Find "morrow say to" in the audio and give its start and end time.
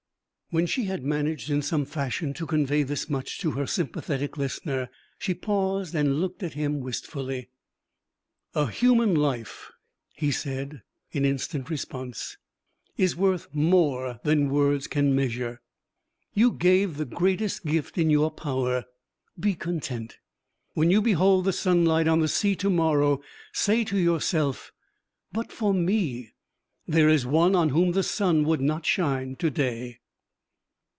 22.69-23.97